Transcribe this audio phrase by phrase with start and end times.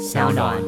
[0.00, 0.62] 小暖。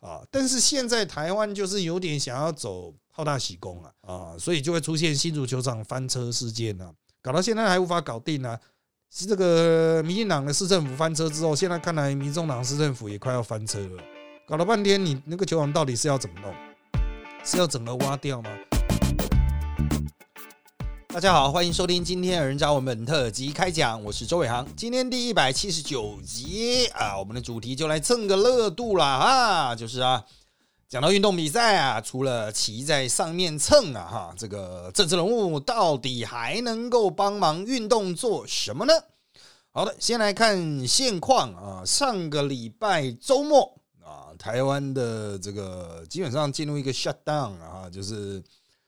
[0.00, 8.58] 啊，但是现在台湾就是有点想要走好大喜功啊啊，所以就会出现新足球场翻车事件啊，搞到现在还无法搞定啊。
[9.14, 14.02] 是这个民进党的市政府翻车之后，现在看来民众党市政府也快要翻车了。
[14.48, 16.52] 搞了半天，你那个球场到底是要怎么弄？
[17.44, 18.50] 是要整个挖掉吗？
[21.12, 24.66] 大家好，欢迎收听今天的人渣文本特辑开讲，我是周伟航。
[24.74, 30.24] 今天第一百七十九集啊，我们的主题就来蹭个热度啦啊，就是啊，
[30.88, 38.94] 讲到运动比赛啊，除了骑在上面蹭啊哈，这个政治人物到底还能够帮忙运动做什么呢？
[39.70, 43.70] 好的，先来看现况啊，上个礼拜周末
[44.02, 48.42] 啊，台湾的这个基本上进入一个 shut down 啊，就是。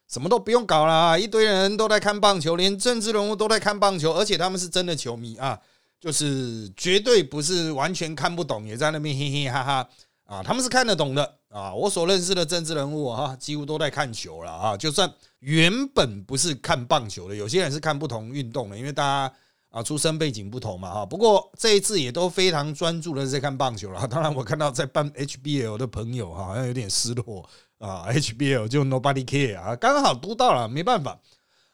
[0.08, 5.58] 什么都不用搞了啊，一堆人都在看棒球，连政治人物都在看棒球，而且他们是真的球迷啊，
[5.98, 9.88] 就是绝对不是完全看不懂，也在那边嘿嘿哈哈
[10.26, 11.74] 啊，他们是看得懂的啊。
[11.74, 14.76] 我所认识的政治人物啊，几乎都在看球了啊。
[14.76, 19.34] 就算原本不是看棒球的，有些人是看不同运动的，因为大家
[19.74, 21.04] 啊出身背景不同嘛哈。
[21.04, 24.06] 不过这一次也都非常专注的在看棒球了。
[24.06, 27.44] 当然，我看到在办 HBL 的朋友哈，好像有点失落。
[27.78, 31.18] 啊，HBL 就 Nobody Care 啊，刚好读到了，没办法。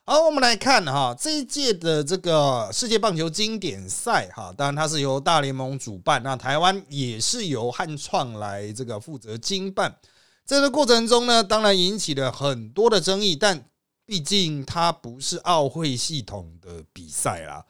[0.04, 9.94] 好，我们来看哈，这一届的这个世界棒球经典赛哈，当然它是由大联盟主办，那台湾也是由汉创来这个负责经办。
[10.44, 13.66] 这个过程中呢，当然引起了很多的争议，但
[14.04, 17.64] 毕竟它不是奥会系统的比赛啦，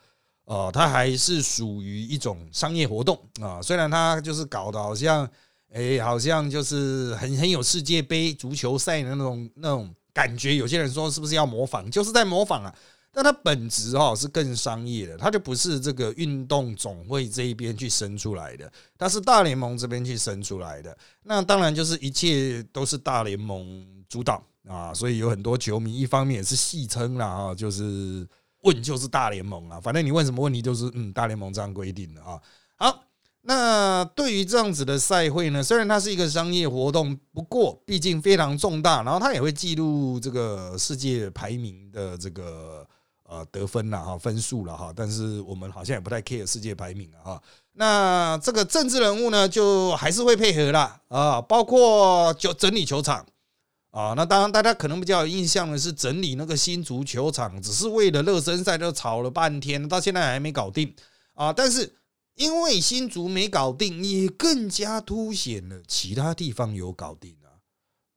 [0.50, 3.62] 呃，它还是属于一种商业活动啊。
[3.62, 5.30] 虽然它就是搞得好像。
[5.72, 10.56] 哎，好像就是很很有世界杯足球赛的那种那种感觉。
[10.56, 12.74] 有些人说是不是要模仿，就是在模仿啊。
[13.12, 20.98] 但它本质哈是更商业的，它就不是这个运动总会这一边去生出来的，它是大联盟这边去生出来的。
[21.22, 28.26] 那当然就是一切都是大联盟主导啊，所以有很多球迷一方面也是戏称了啊，就是
[28.62, 32.40] 问就是大联盟啊，反正你问什么问题就是嗯，大联盟这样规定的啊。
[32.76, 33.02] 好。
[33.42, 42.86] 那对于这样子的赛会呢，虽然它是一个商业活动，不过毕竟非常重大，然后它也会记录这个世界排名的这个
[43.22, 44.92] 呃得分了哈，分数了哈。
[44.94, 47.42] 但是我们好像也不太 care 世界排名了哈。
[47.72, 53.24] 那这个政治人物呢，就还是会配合啦啊，包括就整理球场
[53.90, 54.14] 啊。
[54.16, 60.94] 那当然大家可能比较有印象的是整理那个新足球场，只是为了热身赛就吵了半天，到现在还没搞定
[61.34, 61.52] 啊。
[61.52, 61.96] 但是
[62.34, 67.60] 因为新竹没搞定，也更加凸显了其他地方有搞定啊，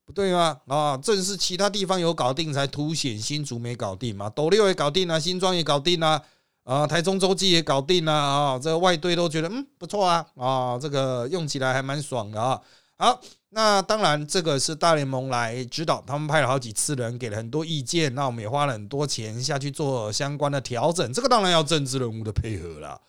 [0.05, 0.61] 不对吗？
[0.67, 4.29] 啊，正是其他地方有搞定，才凸显新竹没搞定嘛。
[4.29, 6.23] 斗六也搞定了，新庄也搞定了，
[6.63, 8.59] 啊，台中洲际也搞定了啊。
[8.59, 12.61] 这个外队都觉得嗯不错啊，啊，这个用起来还蛮爽的啊。
[12.97, 13.19] 好，
[13.53, 21.13] 那当然这个是大联盟来指导，他们派了好几次人，给了很多意见，那我们也花了很多钱下去做相关的调整。
[21.13, 22.99] 这个当然要政治人物的配合了。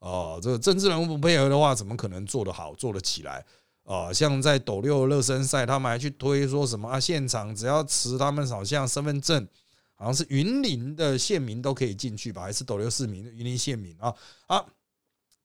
[0.00, 3.42] 哦，这个政治人物不配合的话，怎么可能做得好、做得起来
[3.84, 4.12] 啊？
[4.12, 7.00] 像在斗六热身赛，他们还去推说什么啊？
[7.00, 9.48] 现场只要持他们好像身份证，
[9.94, 12.42] 好像是云林的县民都可以进去吧？
[12.42, 14.14] 还是斗六市民云林县民啊？
[14.46, 14.64] 啊，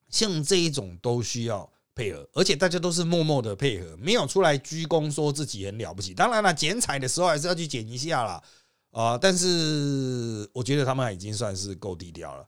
[0.10, 6.14] 像这一种都需要配合，而且大家都是默默的配合，没有出来鞠躬说自己很了不起。
[6.14, 8.42] 当然了，剪彩的时候还是要去剪一下啦。
[8.92, 9.18] 啊！
[9.18, 12.46] 但是我觉得他们已经算是够低调了。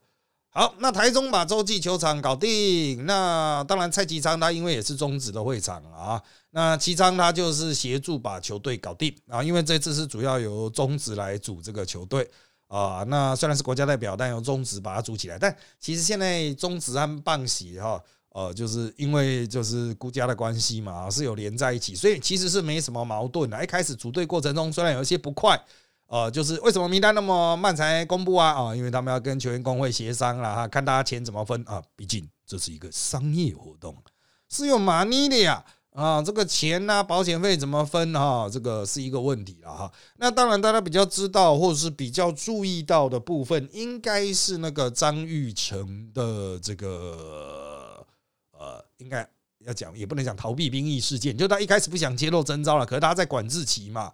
[0.49, 3.05] 好，那台中把洲际球场搞定。
[3.05, 6.21] 那当然，蔡其昌他因为也是中职的会场啊，
[6.51, 9.41] 那其昌他就是协助把球队搞定啊。
[9.41, 12.29] 因为这次是主要由中职来组这个球队
[12.67, 13.05] 啊。
[13.07, 15.39] 那虽然是国家代表，但由中职把它组起来。
[15.39, 18.03] 但其实现在中职和棒喜哈，
[18.33, 23.63] 呃，就是因为就是孤家的关系嘛，是有连在一起，所以其实是没什么矛盾的。
[23.63, 25.57] 一开始组队过程中，虽然有一些不快。
[26.07, 28.49] 呃，就是为什么名单那么慢才公布啊？
[28.51, 31.81] 啊，因为他们要跟球员工会协商了哈，看大家钱怎么分啊。
[31.95, 33.95] 毕竟这是一个商业活动，
[34.47, 38.47] 是有 money 的呀啊，这个钱呐，保险费怎么分哈？
[38.51, 39.91] 这个是一个问题了哈。
[40.17, 47.62] 那当然，大家比较知道或者是比较注意到的部分，应该是那个张玉成的这个，
[49.03, 49.27] 应该
[49.59, 54.11] 要讲也不能讲逃避兵役事件，就他一开始不想揭露征召了，可是他在管制期嘛。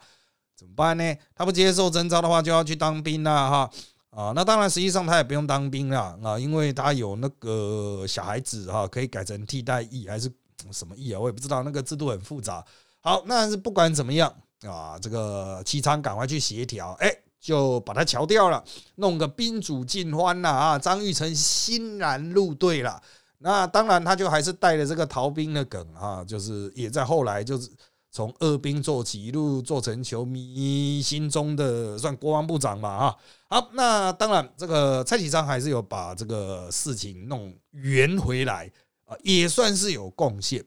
[0.55, 1.15] 怎么办呢？
[1.33, 3.71] 他不接受征召的话，就要去当兵了哈
[4.09, 4.33] 啊！
[4.35, 10.29] 那当然，实际上他也不用当兵了啊，因为他有那个小孩子哈，可以改成替代役还是
[10.69, 11.19] 什么役啊？
[11.21, 12.61] 我也不知道，那个制度很复杂。
[12.99, 14.29] 好，那是不管怎么样
[14.63, 17.09] 啊，这个齐昌赶快去协调，哎，
[17.39, 18.61] 就把他调掉了，
[18.95, 20.77] 弄个宾主尽欢了啊！
[20.77, 23.01] 张玉成欣然入队了。
[23.41, 27.69] 那当然，他就还是带了这个逃兵的梗啊，就是也在后来就是
[28.11, 33.15] 从二兵做起，一路做成球迷心中的算国防部长吧啊。
[33.49, 38.69] 好，那当然，这个蔡启昌还是有把这个事情弄圆回来
[39.05, 40.63] 啊，也算是有贡献。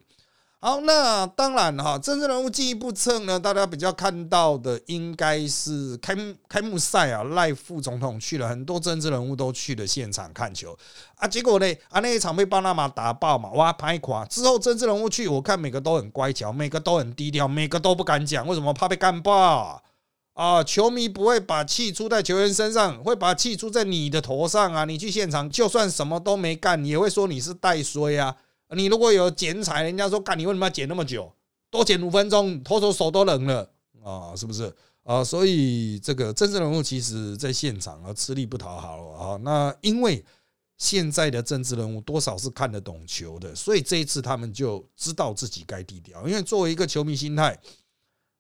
[0.65, 10.79] 好，那当然哈，政治人物进一步蹭呢，大家比较看到的应该是开幕开幕赛啊，赖副总统去了，很多政治人物都去了现场看球
[11.17, 19.83] 啊，结果呢啊那一场被巴拿马打爆嘛，哇拍垮之后，政治人物去，我看每个都很乖巧，每个都很低调，每个都不敢讲，为什么怕被干爆
[20.35, 20.63] 啊？
[20.63, 24.85] 球迷不会把气出在球员身上，会把气出在你的头上啊！
[24.85, 28.37] 你去现场就算什么都没干，也会说你是带衰啊。
[28.75, 31.33] 你如果有剪彩，人家说干你为什么要剪那么久？
[31.71, 33.71] 多剪五分钟，投手手都冷了
[34.03, 34.75] 啊，是不是
[35.05, 35.25] 啊？
[35.25, 39.37] 所以这个政治人物其实在现场啊吃力不讨好啊。
[39.43, 40.25] 那因为
[40.77, 46.27] 现在的政治人物多少是看得懂球的，所以这一次他们就知道自己该低调。
[46.27, 47.59] 因为作为一个球迷心态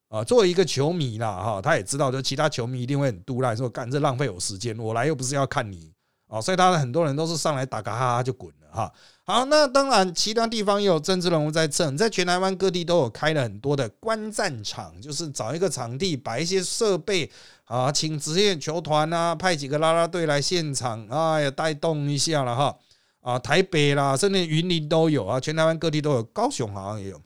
[0.08, 5.91] 啊，作为一个球迷啦哈，他也知道，就其他球迷一定会很嘟赖说干这浪费我时间，我来又不是要看你
[6.32, 8.90] 啊，所以他的很多人都是上来打个哈哈就滚了哈。
[9.24, 17.30] 好，那当然，其他地方也有政治人物在蹭，在全台湾各地都有开了很多的观战场，就是找一个场地，摆一些设备
[17.64, 22.74] 啊，请职业球团啊，派几个啦啦队来现场啊，也带动一下了哈。
[23.20, 27.16] 啊，台北啦，甚至云林都有啊，全台湾各地都有，高雄好像也有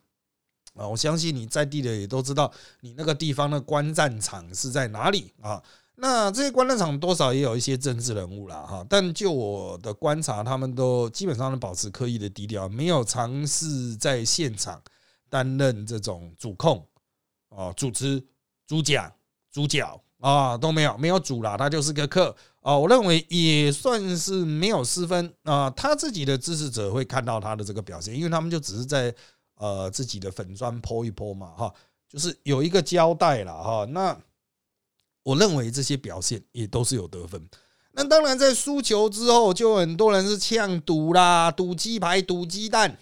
[0.74, 0.86] 啊。
[0.86, 5.62] 我相信你在地的也都知道，你那个地方的观战场是在哪里啊？
[5.98, 14.80] 那这些观战场多少也有一些政治人物啦，哈，但就我的观察，他们都基本上都保持刻意的低调，没有尝试在现场
[15.30, 16.86] 担任这种主控
[17.48, 18.22] 哦、主持、
[18.66, 19.10] 主讲、
[19.50, 22.76] 主角啊都没有，没有主啦，他就是个客啊。
[22.76, 25.70] 我认为也算是没有失分啊。
[25.70, 29.14] 他自己的支持者会看到他的这个表现，因为他们就只是在
[29.54, 31.72] 呃自己的粉砖泼一泼嘛，哈，
[32.06, 33.86] 就是有一个交代了哈。
[33.86, 34.14] 那
[35.26, 37.44] 我认为这些表现也都是有得分。
[37.90, 42.96] 那当然，在输球之后，就很多人是呛赌啦，赌鸡排、赌鸡蛋。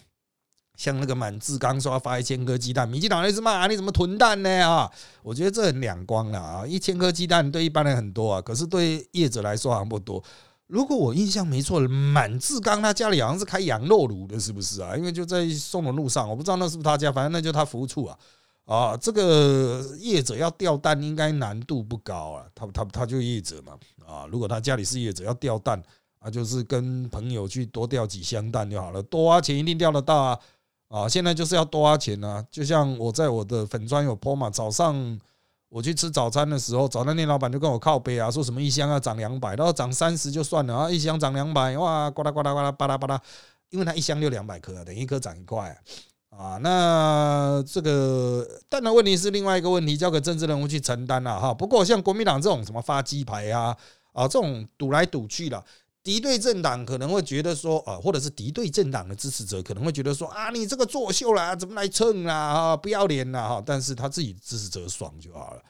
[0.74, 4.66] 像那个满志刚说要发一千颗鸡蛋，民进党那是骂你怎么囤蛋呢？
[4.66, 4.90] 啊，
[5.22, 6.66] 我觉得这很两光了啊！
[6.66, 10.24] 一千颗鸡蛋对一般人很多啊，可是对业者来说好像不多。
[10.66, 14.96] 如果我印象没错，满志刚他家里好像是开羊肉炉的，是不是啊？
[14.96, 18.18] 因为就在松隆路上，我不知道那是不是他家，反正那就他服务处啊。
[18.64, 25.82] 啊，这个业者要钓蛋应该难度不高啊，他他他就业者嘛啊，如果他家里是业者要钓蛋
[26.18, 30.40] 啊，就是跟朋友去多钓几箱蛋就好了，多花钱一定钓得到啊
[30.88, 31.08] 啊！
[31.08, 35.20] 现在就是要多花钱啊，就像我在我的粉砖有 po 嘛，早上
[35.68, 43.20] 我去吃早餐的时候，早餐店老板就跟我靠背啊，说什么一箱要涨两百，然后涨三十就算了啊，一箱涨两百，哇，呱啦呱啦呱啦巴拉巴拉，
[43.68, 45.68] 因为他一箱就两百颗，等于一颗涨一块。
[45.68, 45.76] 啊，
[46.36, 51.54] 啊那这个当然问题是另外一个问题，交给政治人物去承担了哈。
[51.54, 53.76] 不过像国民党这种什么发鸡排啊
[54.12, 55.64] 啊，这种赌来赌去了，
[56.02, 63.62] 敌对政党可能会觉得说呃，或者是敌对政党的支持者可能会觉得说啊，你这个作秀啦，怎么来蹭啦啊，不要脸啦哈。
[63.64, 65.62] 但是他自己支持者爽就好了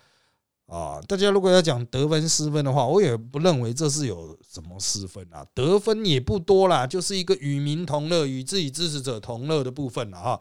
[0.67, 1.01] 啊。
[1.09, 10.41] 大家如果要讲得分失分的话，我也不认为这是有什么失分啊，得分也不多啦，就是一个与民同乐、与自己支持者同乐的部分了哈。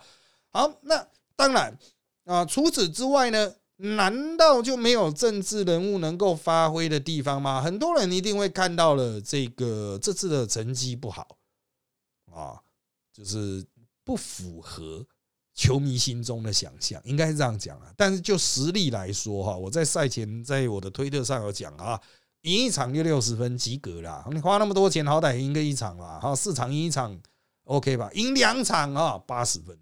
[0.52, 1.78] 好，那当然
[2.26, 2.46] 啊。
[2.46, 7.62] 除此之外呢，难道就没有政治人物能够发挥的地方吗？
[7.62, 11.38] 很多人一定会看到了这个这次的成绩不好
[12.32, 12.62] 啊，
[13.12, 13.66] 就是
[14.04, 15.06] 不符合
[15.54, 17.92] 球迷心中的想象，应该是这样讲啊。
[17.96, 22.00] 但是就实力来说哈，我在赛前在我的推特上有讲啊，
[22.42, 24.26] 赢一场就六十分及格啦。
[24.32, 27.18] 你花那么多钱，好歹赢个一场吧，好四场赢一场
[27.66, 28.10] OK 吧？
[28.14, 29.78] 赢两场啊，八十分。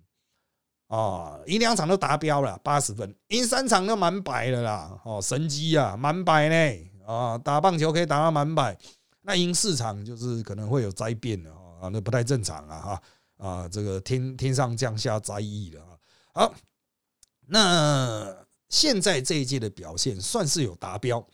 [0.87, 6.89] 啊，赢两场都达标了，八十分；赢三场都满百了啦，哦，神机啊，满百呢！
[7.07, 8.77] 啊，打棒球可以打到满百，
[9.21, 13.01] 那赢四场就是可能会有灾变的啊，那不太正常啊，哈
[13.41, 15.97] 啊，这个天天上降下灾异了啊。
[16.33, 16.53] 好，
[17.47, 21.25] 那现在这一届的表现算是有达标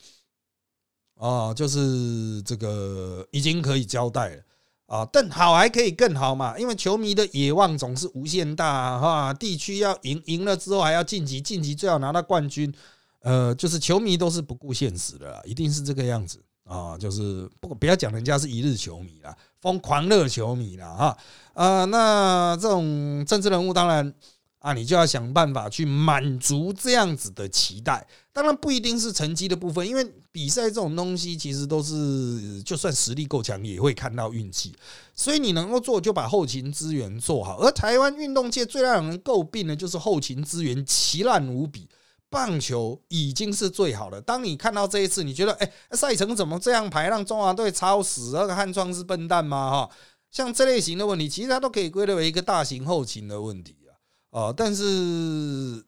[1.16, 4.42] 啊，就是这个已经可以交代了。
[4.86, 9.34] 啊，但好还可以更好嘛，因为球迷的野望总是无限大哈。
[9.34, 12.74] 地区要赢，赢了之后还要晋级，晋级最好拿到冠军。
[13.20, 16.96] 呃，就是球迷都是不顾现实的，一定是这个样子啊。
[16.96, 21.18] 就是不不要讲人家是一日球迷啦，疯狂热球迷啦哈。
[21.54, 24.14] 啊，那这种政治人物当然
[24.60, 28.06] 啊，你就要想办法去满足这样子的期待。
[28.32, 34.72] 当然不一定是成绩的部分，因为比赛这种东西其实都是就算实力够强也会看到运气。
[35.14, 37.58] 所以你能够做就把后勤资源做好。
[37.58, 41.88] 而台湾运动界最让人诟病的就是后勤资源奇烂无比。
[42.30, 44.20] 棒球已经是最好的。
[44.20, 48.32] 当你看到这一次，你觉得哎，赛程怎么这样排，让中华队超死？
[48.34, 49.70] 那个汉创是笨蛋吗？
[49.70, 49.90] 哈，
[50.30, 53.92] 像这类型的问题，其实它都可以归类为一个大型后勤的问题啊。
[54.30, 55.84] 哦，但是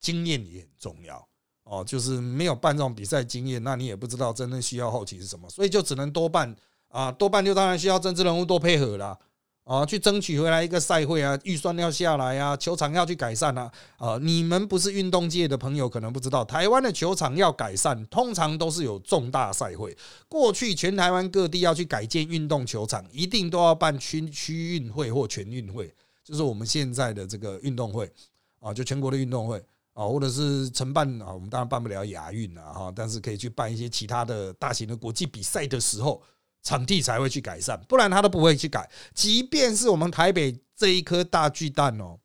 [0.00, 1.28] 经验也很重要
[1.64, 6.54] 哦，就是没有办这种比赛经验，那你也不知道真正需要后勤是什么，所以就只能多办
[6.88, 9.18] 啊，多办就当然需要政治人物多配合啦。
[9.64, 13.70] 啊，去争取回来一个赛会啊，预算要下来啊，球场要去改善啊。
[13.96, 19.96] 啊，你们不是运动界的朋友，可能不知道，台湾的球场要改善，通常都是有重大赛会。
[20.28, 28.10] 过去全台湾各地要去改建运动球场，一定都要办区区运会或全运会，就是我们现在的这个运动会
[28.58, 36.20] 啊，就全国的运动会啊，或者是承办啊，我们当然办不了亚运啊，哈，但是可以去办一些其他的大型的国际比赛的时候。
[36.62, 38.88] 场地才会去改善，不然他都不会去改。
[39.14, 42.18] 即便是我们台北这一颗大巨蛋哦，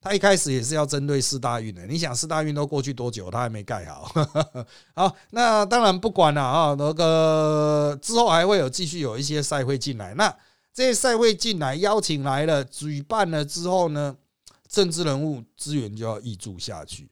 [0.00, 1.86] 他一开始也是要针对四大运的。
[1.86, 4.10] 你想四大运都过去多久，他还没盖好。
[4.94, 10.14] 好，那当然不管了啊，那个之后还会有继续有一些赛会进来。
[10.14, 10.32] 那
[10.72, 14.16] 这些赛会进来，邀请来了，举办了之后呢，
[14.68, 17.10] 政治人物资源就要挹注下去。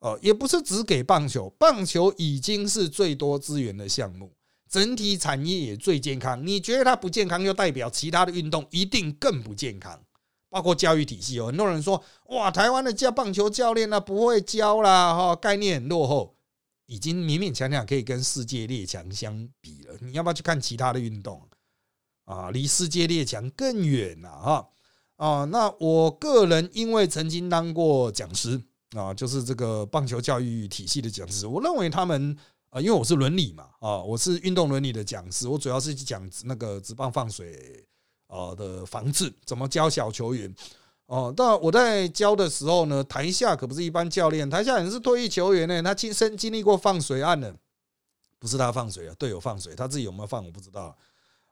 [0.00, 4.32] 哦，也不是只给棒球，棒球已经是最多资源的项目。
[4.70, 10.00] 整体产业也最健康，你觉得它不健康，就代表其他的运动一定更不健康。
[10.48, 12.00] 包括教育体系，有很多人说
[12.30, 16.36] ：“哇，台湾的教棒球教练呢不会教啦，哈，概念很落后，
[16.86, 21.42] 已经勉勉强强可以跟世界列强相比了。”你要不要去看其他的运动
[22.26, 22.50] 啊？
[22.52, 24.68] 离世界列强更远了哈
[25.16, 25.44] 啊！
[25.46, 28.60] 那我个人因为曾经当过讲师
[28.96, 32.36] 啊，就是这个棒球教育体系的讲师，我认为他们。
[32.70, 37.84] 啊，因为我是伦理嘛，啊，我是运动伦理的讲师，我主要是讲那个直棒放水
[38.28, 40.54] 啊的防治，怎么教小球员
[41.06, 41.34] 哦。
[41.36, 47.52] 但我在教的时候呢，台下可不是一般教练，台下人是退役球员呢，他亲身经历过放水案的，
[48.38, 50.96] 不是他放水啊，队友放水，他自己有没有放我不知道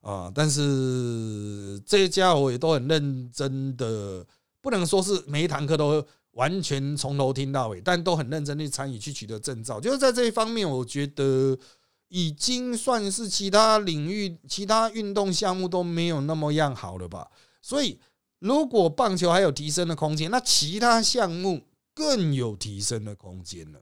[0.00, 0.30] 啊。
[0.32, 4.24] 但是这些家伙也都很认真的，
[4.60, 6.06] 不能说是每一堂课都。
[6.38, 11.58] 完全从头听到尾，但都很认真去参与去取得证照，就是在这一方面，我觉得
[12.06, 17.26] 已经算是其他领域、其他运动项目都没有那么样好了吧。
[17.60, 17.98] 所以，
[18.38, 23.80] 如果棒球还有提升的空间，那其他项目更有提升的空间了。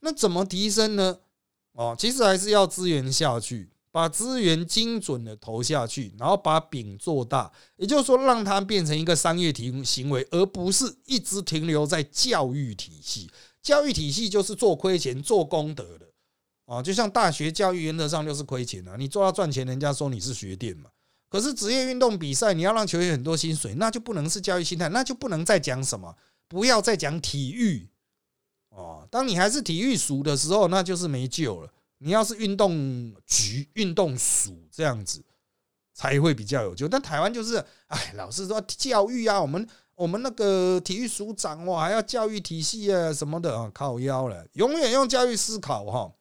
[0.00, 1.20] 那怎么提升呢？
[1.72, 3.70] 哦，其实还是要资源下去。
[3.94, 13.30] 把资源精准的投下去，然后把饼做大，也就是说，让它变成一个商业体行为，而不是一直停留在教育体系。
[13.62, 16.06] 教育体系就是做亏钱、做功德的
[16.66, 18.96] 啊，就像大学教育原则上就是亏钱啊。
[18.98, 20.90] 你做到赚钱，人家说你是学店嘛。
[21.28, 26.12] 可是职业运动比赛，你要让球员很多薪水，那就不能是教育心态，那就不能再讲什么，
[26.48, 27.88] 不要再讲体育
[28.70, 29.06] 哦。
[29.08, 31.70] 当你还是体育署的时候，那就是没救了。
[31.98, 35.24] 你要是运动局、运动署这样子，
[35.94, 36.88] 才会比较有救。
[36.88, 46.12] 但台湾就是，哎，老是说教育啊，我们我们那个体育署长哇，还要教育体系啊什么的啊，靠腰了，永远用教育思考哈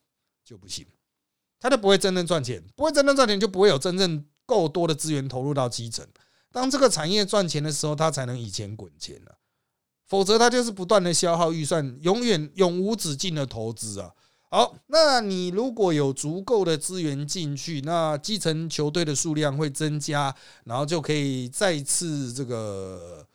[0.45, 0.85] 就不行，
[1.59, 6.07] 他就不会真正赚钱，不会真正赚钱，就不会有真正够多的资源投入到基层。
[6.51, 9.37] 当这个产业赚钱的时候，他才能以钱滚钱了，
[10.05, 14.11] 否则他就是不断的消耗预算，永远永无止境的投资啊。
[14.53, 23.27] 好，那你如果有足够的资源进去，那基层球队的数量会增加，然后就可以再次这个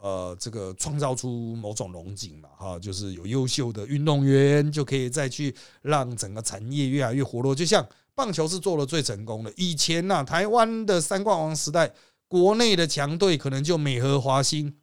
[0.00, 7.54] 呃这个创造出某种龙井嘛，哈，就是有优秀的运动员，就可以再去让整个产业越来越活络。
[7.54, 11.92] 就像棒球是做的最成功的，以前呐，台湾的三冠王时代，
[12.28, 14.74] 国内的强队可能就美和华兴，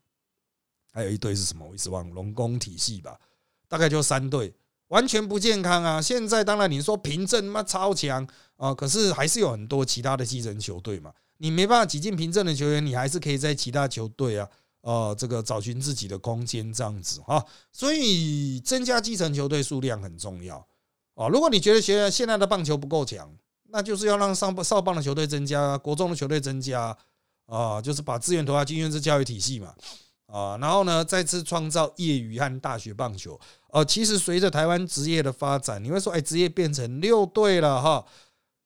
[0.91, 1.65] 还有一队是什么？
[1.67, 3.19] 我一直忘，龙宫体系吧，
[3.67, 4.53] 大概就三队。
[4.89, 6.01] 完全不健康啊！
[6.01, 8.27] 现在当然你说凭证嘛超强
[8.57, 14.49] 啊，可是还是有很多其他的基层球队嘛，你没办法挤进凭证的球员，你还是可以在其他球队啊，
[14.81, 17.43] 呃，这个找寻自己的空间这样子哈。
[17.71, 20.57] 所以增加基层球队数量很重要
[21.13, 21.27] 啊。
[21.27, 23.31] 如果你觉得学现在的棒球不够强，
[23.71, 26.97] 那就是要让上少棒的球队增加，国中的球队增加
[27.45, 29.75] 啊，就是把资源投下进院制教育体系嘛。
[30.25, 33.39] 啊，然后呢，再次创造业余和大学棒球。
[33.71, 38.05] 哦，其实随着台湾职业的发展，你会说，哎，职业变成六队了哈。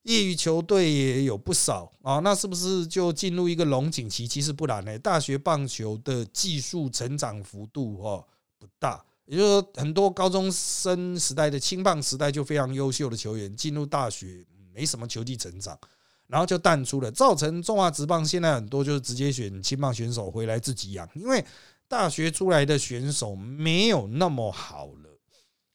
[0.03, 4.27] 业余球队也有不少啊，那是不是就进入一个龙井期？
[4.27, 8.21] 其实不然呢，大学棒球的技术成长幅度哦
[8.59, 15.79] 不大，也就是说，很多高中生时代的青棒时代就非常优秀的球员，进入大学没什么球技成长，
[16.27, 21.41] 然后就淡出了，造成中华职棒现在很多就是直接选青棒选手回来自己养，因为
[21.93, 25.19] 大学出来的选手没有那么好了。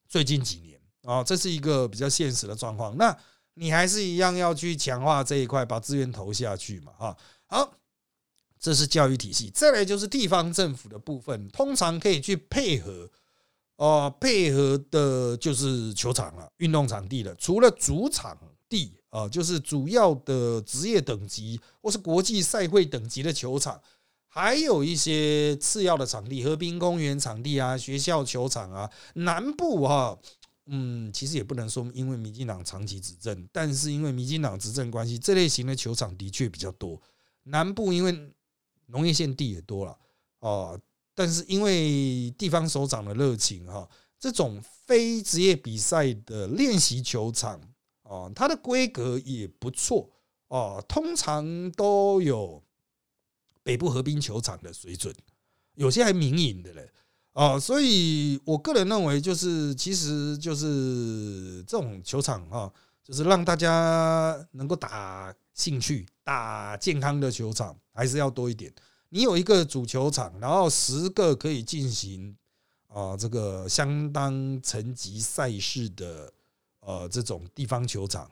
[0.08, 2.96] 最近几年啊，这是一个比较现实的状况。
[2.96, 3.16] 那
[3.54, 7.16] 你还是一样要去强化这一块，把资源投下去嘛，哈。
[7.46, 7.72] 好，
[8.58, 9.48] 这是教育体系。
[9.50, 13.08] 再来就是地方政府的部分，通常可以去配合，
[13.76, 17.32] 哦，配合的就是球场了，运动场地了。
[17.37, 18.37] 除了主场
[18.68, 23.80] 地啊，就是主要的职业等级或是国际赛会等级的球场，
[24.28, 30.18] 还有一些次要的场地，河滨公园场地啊，学校球场啊，南部哈。
[30.70, 37.00] 嗯，其实也不能说因为民进党长期执政，但是因为民进党执政关系，这类型的球场的确比较多。
[37.44, 38.30] 南部因为
[38.88, 39.99] 农业县地也多了
[40.40, 40.78] 哦，
[41.14, 43.88] 但是因为地方首长的热情哈，
[44.20, 47.58] 这种非职业比赛的练习球场
[48.02, 50.11] 哦，它的规格也不错
[50.49, 52.62] 哦，通常都有
[53.68, 55.14] 北部河滨球场的水准，
[55.75, 56.90] 有些还民营的嘞。
[57.34, 62.72] 哦，所以我个人认为，就是其实就是这种球场哈，
[63.04, 68.72] 就是让大家能够打兴趣、打健康的球场，还是要多一点。
[69.10, 72.34] 你有一个主球场，然后十个可以进行
[72.87, 76.32] 啊这个相当层级赛事的
[76.80, 78.30] 呃这种地方球场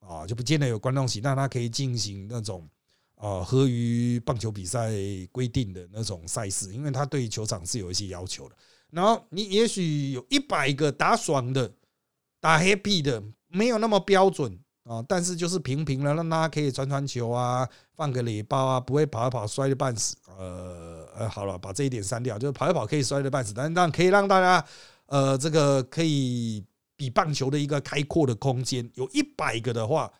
[0.00, 2.66] 啊，就不见得有观众席，但它可以进行那种。
[3.24, 4.90] 啊，合于棒球比赛
[5.32, 8.54] 规定的那种赛事，因为他对球场是有一些要求的。
[8.90, 11.72] 然后你也许有一百个打爽的、
[12.38, 20.14] 打 happy 的，没有那么标准啊，但是就是平平的，让大家可以传传球啊，放个礼包啊，不会跑一跑摔得半死。
[20.36, 24.62] 呃呃，好了，把这一点删掉，就是跑一跑可以摔得半死，但是让可以让大家
[25.06, 26.62] 呃，这个可以
[26.94, 30.12] 比棒球的一个开阔的空间，有一百个的话，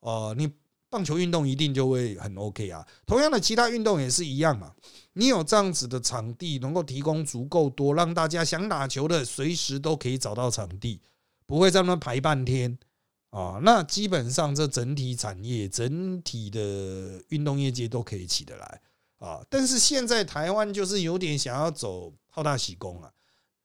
[0.00, 0.46] 呃，你。
[0.94, 4.72] 棒球运动一定就会很 OK 啊，同样的其他运动也是一样嘛。
[5.14, 11.00] 你有这样子的场地，能够提供足够多，让大家想打球的随时都可以找到场地，
[11.46, 12.78] 不会在那排半天
[13.30, 13.58] 啊。
[13.64, 18.80] 那基本上这整体产业、整体的运动业界都可以起得来
[19.18, 19.44] 啊。
[19.50, 23.12] 但是现在台湾就是有点想要走好大喜功了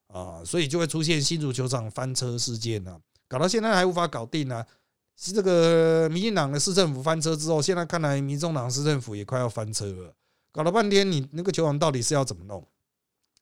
[0.08, 4.66] 啊，所以就会出现新足球场翻车事件呢，搞到现在还无法搞定呢。
[5.22, 10.14] 是这个民进党的市政府翻车之后，现在看来民众党市政府也快要翻车了。
[10.50, 12.66] 搞了半天，你那个球场到底是要怎么弄？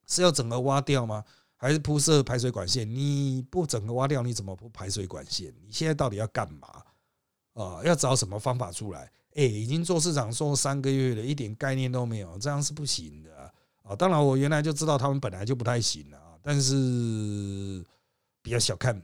[0.05, 1.25] 是要整个挖掉吗？
[1.57, 2.93] 还是铺设排水管线？
[2.93, 5.55] 你不整个挖掉，你怎么铺排水管线？
[5.65, 6.69] 你现在到底要干嘛？
[7.55, 9.09] 啊，要找什么方法出来？
[9.37, 13.53] 哎，已经做市长做三个月了，一点概念都没有，这样是不行的
[13.85, 13.95] 啊！
[13.95, 17.85] 当然，我原来就知道他们本来就不太行了啊，但是
[18.43, 19.01] 比较小看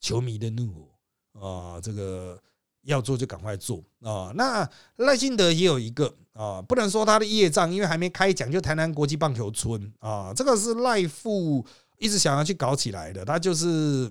[0.00, 0.95] 球迷的怒火。
[1.40, 2.38] 啊，这个
[2.82, 4.32] 要做就赶快做啊！
[4.34, 11.66] 那赖清德也有一个啊，不能说他的业障，因为还没开讲，就台南国际棒球村啊，这个是赖富
[11.98, 13.24] 一直想要去搞起来的。
[13.24, 14.10] 他就是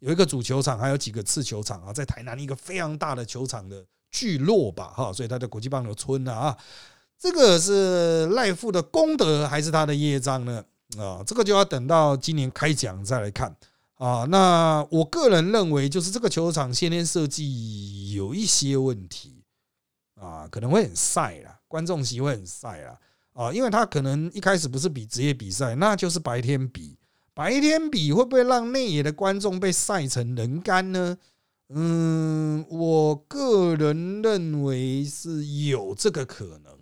[0.00, 6.56] 有一个主球场，还有几个次球场啊，在台南一个非常大的球场的聚落吧，哈，所以他的国际棒球村呢啊，
[7.18, 10.64] 这个是赖富的功德还是他的业障呢？
[10.98, 13.54] 啊，这个就要等到今年开讲再来看。
[13.96, 19.42] 啊，那我个人认为，就是这个球场先天设计有一些问题
[20.20, 22.98] 啊，可能会很晒啦，观众席会很晒啦
[23.32, 26.98] 啊，因为他可能一开始不是比职业比赛，那就是白天比，
[27.32, 31.16] 白天比会不会让内野的观众被晒成人干呢？
[31.70, 36.78] 嗯，我个人认为是有这个可能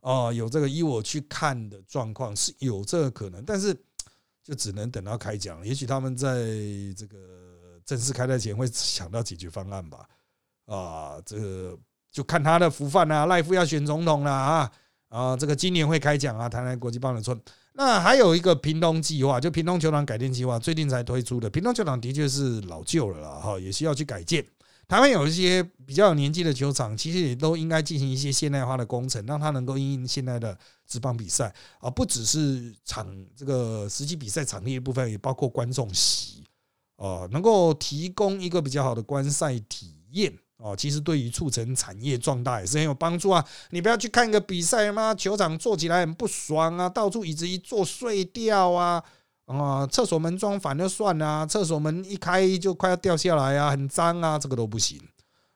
[0.00, 3.76] 啊，有这个依我去看的状况是有这个可能，但是。
[4.44, 6.44] 就只能等到开奖，也许他们在
[6.94, 7.16] 这个
[7.86, 10.06] 正式开赛前会想到解决方案吧。
[10.66, 11.78] 啊，这个
[12.12, 14.70] 就看他的福范啊，赖夫要选总统了啊
[15.08, 17.40] 啊，这个今年会开奖啊，台南国际棒球村。
[17.72, 21.48] 那还有一个屏东计划，就屏东球场改建计划，最近才推出的。
[21.48, 24.44] 屏东球场的确是老旧了啦，哈，也需要去改建。
[24.86, 36.44] 台湾有一些比较有年纪的球场，其实也都应该进行一些现代化的工程，让它能够应现在的职棒比赛啊，不只是场这个实际比赛场地的部分，也包括观众席
[36.96, 40.76] 啊，能够提供一个比较好的观赛体验啊。
[40.76, 43.44] 其实对于促成产业壮大也是很有帮助啊。
[43.70, 49.02] 你不要去看一个比赛嘛，球场坐起来很不爽啊，到处椅子一坐碎掉啊。
[49.46, 54.98] 啊，厕所门装反就算啦，厕所门一开就快要掉下来啊，很脏啊，这个都不行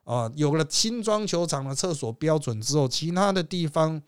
[0.05, 4.01] 啊，有了新装球场的厕所标准之后，其他的地方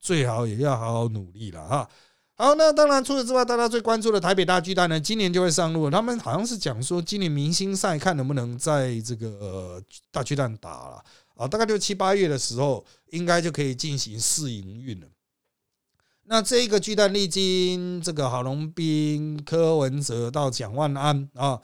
[0.00, 1.88] 最好也要好好努力了哈。
[2.34, 5.90] 好，那当然除此之外，大家最关注的台北大巨蛋呢，今年就会上路。
[5.90, 11.04] 他们好像是讲说，今年明星赛看能不能在这个呃大巨蛋打了
[11.36, 15.06] 啊，大概就七八月的时候，应该就可以进行试营运了。
[16.32, 21.60] 那这个巨蛋历经这个郝龙斌、柯文哲到蒋万安啊。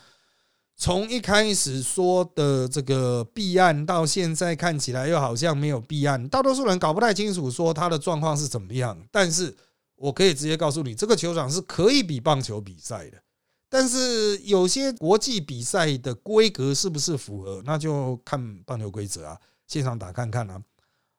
[0.74, 9.00] 从一开始说的这个弊案，到现在看起来又好像没有弊案，大多数人搞不太清楚说他的状况是怎么样。
[9.12, 9.56] 但是
[9.94, 13.22] 我可以直接告诉你，这个球场是可以比棒球比赛的。
[13.68, 20.60] 但是有些国际比赛的规格是不是符合，那就看棒球规则啊，现场打看看啊，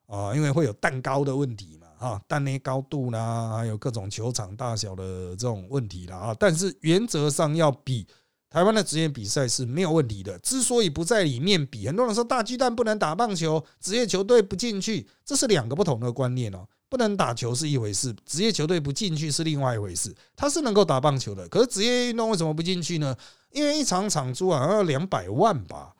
[0.06, 6.36] 啊，因为会有蛋糕的问题嘛，啊，蛋内高度啦，还有各种球场大小的这种问题啦啊。
[6.38, 8.06] 但是原则上要比。
[8.50, 10.38] 台湾的职业比赛是没有问题的。
[10.38, 16.66] 之所以不在里面比，很多人说大巨蛋不能打棒球，职业球队不进去，这是两个不同的观念哦。
[16.88, 20.16] 不能打球是一回事，职业球队不进去是另外一回事。
[20.34, 23.14] 他是能够打棒球的，可是职业运动为什么不进去呢？
[23.50, 25.94] 因为一场场租好像要两百万吧？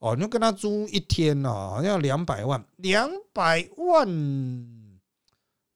[0.00, 4.81] 哦，你就跟他租一天呢，好像要两百万，两百万。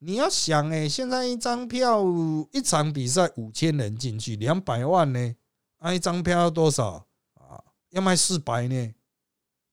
[0.07, 2.01] 你要想哎，现在一张票
[2.53, 5.35] 一场比赛五千人进去，两百万呢？
[5.81, 7.59] 那一张票要多少啊？
[7.90, 8.95] 要卖四百呢，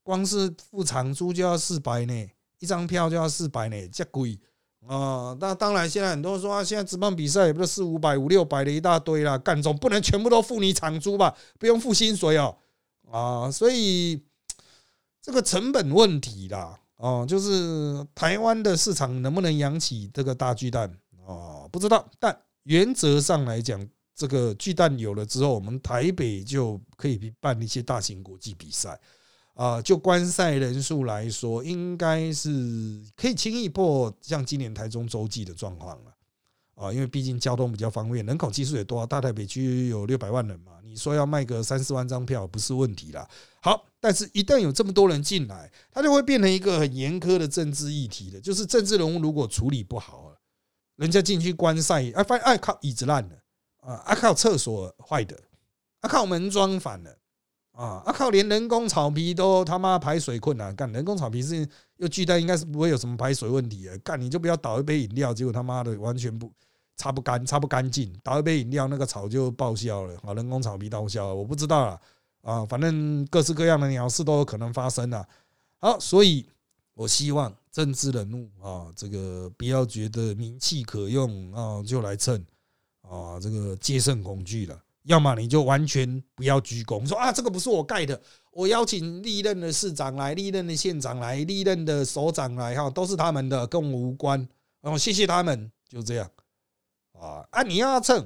[0.02, 4.40] 光是付场租就要四百呢，一张票就要四百呢，这贵
[4.88, 5.38] 啊！
[5.40, 11.38] 那当然，现在很多人说啊，现在职棒比赛也不是四五百、五六百的一大堆啦，干总不能全部都付你场租吧？
[11.60, 12.58] 不用付薪水哦，
[13.12, 14.20] 啊，所以
[15.22, 20.92] 这个成本问题啦，哦，就是台湾的市场能不能养起这个大巨蛋
[21.26, 23.88] 哦，不知道，但原则上来讲。
[24.16, 28.98] 这个巨蛋有了之后，我们台北就可以办一些大型国际比赛
[29.56, 29.82] 啊。
[29.82, 36.14] 就观赛人数来说，应该是可以轻易破像今年台中洲际的状况了
[36.76, 36.94] 啊。
[36.94, 40.74] 因为毕竟交通比较方便，人口基数也多，大台北区有六百万人嘛。
[40.84, 43.28] 你说要卖个三四万张票不是问题啦。
[43.64, 48.40] 好，但是一旦有这么多人进来，它就会变成一个很严苛的政治议题的。
[48.40, 50.36] 就是政治人物如果处理不好，
[50.98, 53.36] 人家进去观赛，哎，发现哎靠，椅子烂了。
[53.86, 53.96] 啊！
[54.06, 55.38] 啊靠，厕所坏的，
[56.00, 57.18] 啊靠，门装反了，
[57.74, 60.74] 啊啊靠，连人工草皮都他妈排水困难。
[60.74, 63.98] 干人工草皮是又巨蛋，应该是不会有什么排水问题的。
[63.98, 66.50] 干你就不要倒一杯饮料，结果他妈的完全不
[66.96, 68.14] 擦不干，擦不干净。
[68.24, 70.18] 倒一杯饮料，那个草就报销了。
[70.24, 72.00] 啊，人工草皮报销，我不知道了。
[72.44, 75.28] 啊，反正各式各样的鸟事都有可能发生啊。
[75.80, 76.46] 好，所以
[76.94, 82.46] 我希望政治人物啊，这个不要觉得名气可用啊，就来蹭。
[83.02, 88.20] 啊，这个戒慎恐惧了，要么你就完全不要鞠躬，说啊，这个不是我盖的，
[88.54, 94.40] 我邀请历任的市长来，历任的县长来，历任的首长来，哈，都是他们的，跟我无关，
[94.80, 96.32] 然后谢谢他们，就这样，
[97.12, 98.26] 啊啊，你要蹭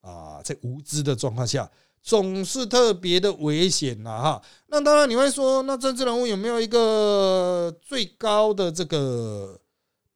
[0.00, 1.70] 啊，在无知的状况下，
[2.06, 9.60] 总是特别的危险呐，哈，那当然你会说，那政治人物有没有一个最高的这个？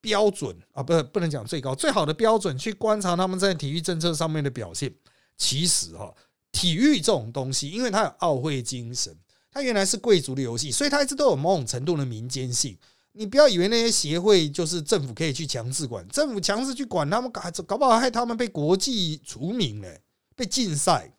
[0.02, 4.90] 标准啊，不，不能讲最高，最好的标准去观察他们在体育政策上面的表现。
[5.36, 6.10] 其实哈，
[6.50, 9.14] 体育这种东西，因为它有奥会精神，
[9.52, 12.74] 它原来是贵族的游戏，所以它一直都有某种程度的民间性。
[13.12, 20.00] 你不要以为那些协会就是政府可以去强制管，政府强制去管他们，搞搞不好害他们被国际除名嘞，
[20.34, 21.12] 被禁赛，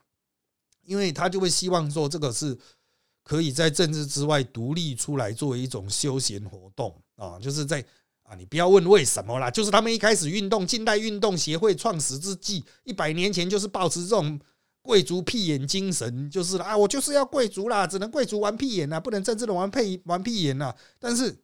[0.91, 2.57] 因为他就会希望说这个是
[3.23, 7.83] 可以在政治之外独立出来作为一种休闲活动啊，就是在。
[8.23, 14.39] 啊，你不要问为什么啦，就是他们一开始运动，近代运动协会创始之际，一百年前就是保持这种
[14.81, 20.73] 贵族屁眼精神，就是啊，我就是要贵族啦，只能贵族玩屁眼呐，不能政治人玩屁玩屁眼呐。
[20.97, 21.35] 但是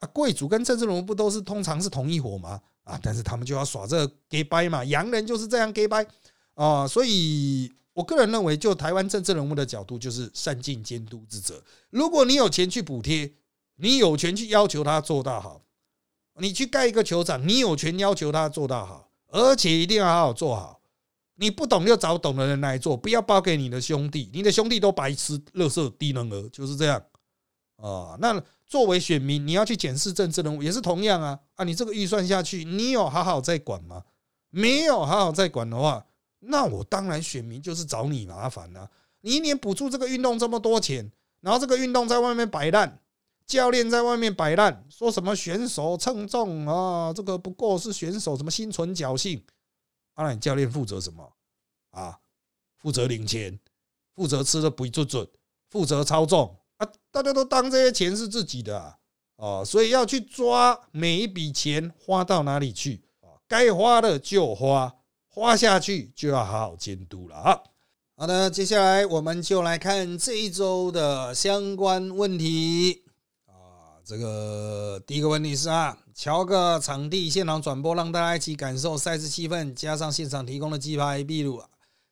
[0.00, 2.60] 啊，贵族跟政治人不都是通常是同一伙吗？
[2.84, 6.06] 啊，但是他们就要耍这 gay 掰嘛，洋人就是这样 gay 掰
[6.52, 6.86] 啊。
[6.86, 11.62] 所以我个人认为，就台湾政治人物的角度，就是善尽监督之责。
[11.90, 13.32] 如果你有钱去补贴，
[13.76, 15.62] 你有权去要求他做到好。
[16.38, 20.80] 你去盖一个球场，你有权要求他做到好，而且一定要好好做好。
[21.34, 27.02] 你不懂就找懂的人来做，不要包给你的兄弟，你的兄弟都白痴、乐色、低能儿，就是这样
[27.76, 28.16] 啊。
[28.20, 31.38] 那作为选民，你要去检视政治人物，也是同样啊。
[31.56, 34.04] 啊，你这个预算下去，你有好好在管吗？
[34.50, 36.06] 没有好好在管的话，
[36.40, 38.90] 那我当然选民就是找你麻烦了。
[39.20, 42.98] 你一年补助这个运动这么多钱，然后这个运动在外面摆烂。
[43.46, 47.12] 教练在外面摆烂，说什么选手称重啊？
[47.12, 49.44] 这个不过是选手什么心存侥幸？
[50.14, 51.32] 那你教练负责什么
[51.90, 52.20] 啊？
[52.76, 53.58] 负责领钱，
[54.14, 55.28] 负责吃的不准准，
[55.68, 58.96] 负责操纵，啊，大家都当这些钱是自己的
[59.34, 64.94] 啊，所以要去抓每一笔钱花到哪里去啊，该花的就花，
[65.40, 67.58] 花下去就要好好监督了啊。
[68.14, 73.04] 好的，接下来我们就来看这一周的相关问题
[73.46, 73.96] 啊。
[74.04, 81.62] 这个第一个问题是啊，瞧个场地现场转播，让大家一起感受赛事气氛，加上现场提供的鸡排秘鲁，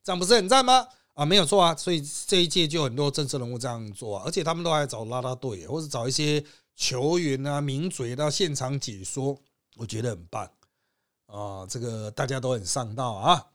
[0.03, 0.87] 这样不是很赞吗？
[1.13, 6.43] 啊，没有错啊，所以这一届就很多正式人物这样做啊，而且他们都还找拉拉队，或者找一些
[6.75, 9.37] 球员啊、名嘴到现场解说，
[9.77, 10.49] 我觉得很棒
[11.31, 13.47] 啊，这个大家都很上道啊。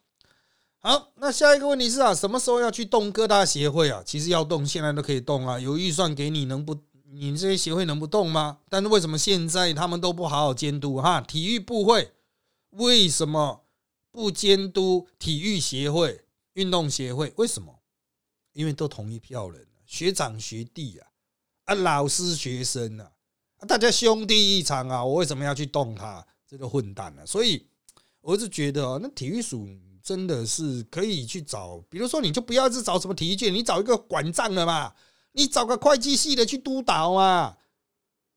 [0.78, 4.02] 好，那下一个问题是啊，什么时候要去动各大协会啊？
[4.04, 6.78] 其实要动，现在都可以动啊，有预算给你，能不
[7.10, 8.58] 你这些协会能不动吗？
[8.68, 11.20] 但是为什么现在他们都不好好监督哈？
[11.20, 12.12] 体育部会
[12.70, 13.64] 为什么
[14.10, 16.24] 不监督体育协会？
[16.52, 17.80] 运动协会为什么？
[18.52, 21.08] 因为都同一票人，学长学弟啊，
[21.64, 23.10] 啊老师学生啊，
[23.66, 27.26] 大家兄弟一场啊，我为什么要去动他这个混蛋呢？
[27.26, 27.66] 所以
[28.20, 29.68] 我是觉得哦，那体育署
[30.00, 34.94] 真的是可以去找，比如说你就不要去找什么体育界，你找一个管账的嘛，
[35.32, 37.58] 你找个会计系的去督导啊，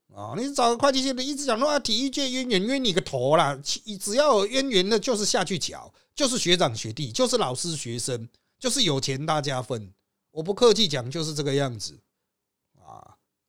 [0.07, 5.93] 哦，你找个会计系的一直讲说体育界渊源冤你个头啦，只要有渊源的，就是下去缴。
[6.15, 8.27] 就是学长学弟，就是老师学生，
[8.57, 9.93] 就是有钱大家分。
[10.31, 11.95] 我不客气讲，就是这个样子，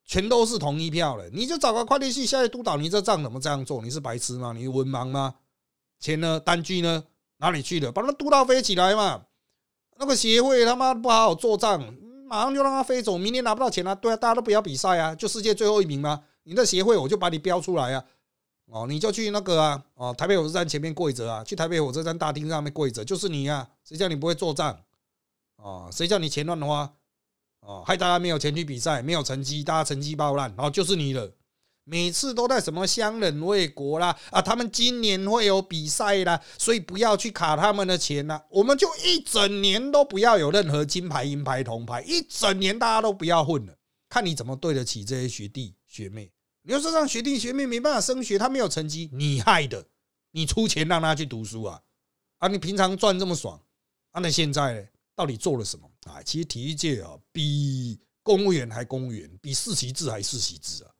[0.09, 1.29] 全都是同一票的。
[1.29, 3.79] 你就找个快递系下来督导，你这账怎么这样做？
[3.83, 4.53] 你是白痴吗？
[4.57, 5.35] 你文盲吗？
[5.99, 6.39] 钱呢？
[6.39, 7.03] 单据呢？
[7.37, 7.91] 哪里去了？
[7.91, 9.21] 把它督到飞起来嘛！
[9.99, 11.79] 那个协会他妈不好好做账，
[12.25, 13.95] 马上就让他飞走，明年拿不到钱了。
[13.95, 16.23] 对啊，大家都不要比赛啊，就世界最后一名吗？
[16.41, 18.03] 你的协会我就把你标出来啊！
[18.65, 24.75] 哦，你就去那个啊，哦，台北火车站前面跪着啊，去台北火车站大厅上面跪着，就是你啊，谁叫你不会做账？
[25.57, 26.91] 哦，谁叫你钱乱花？
[27.61, 31.31] 哦，害大家没有钱去比赛，没有成绩，大家成绩爆烂，然后就是你了。
[31.83, 38.45] 每次都在什么乡人为国啦，啊，他们今年会有比赛啦，所以不要去卡他们的钱啦。
[38.49, 43.75] 我们就一整年都不要有任何金牌、银牌、铜牌，一整年大家都不要混了，
[44.07, 46.31] 看你怎么对得起这些学弟学妹。
[46.61, 49.83] 你要说让学弟学妹没办法升学，他没有成绩，你害的，
[50.31, 51.81] 你出钱让他去读书啊？
[52.37, 53.59] 啊，你平常赚这么爽，
[54.11, 54.87] 啊，那现在呢？
[55.15, 56.23] 到底做了什么啊？
[56.23, 60.91] 其实体育界啊，比公务员还公务员，比世袭制还世袭制啊！